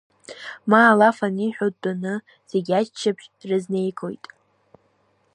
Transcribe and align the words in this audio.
Ма 0.69 0.79
алаф 0.91 1.17
аниҳәо 1.27 1.67
дтәаны, 1.73 2.15
Зегь 2.49 2.71
аччаԥшь 2.79 3.27
рызнеигоит. 3.49 4.25